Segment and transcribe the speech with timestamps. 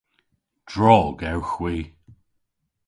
[0.71, 1.75] Drog ewgh hwi.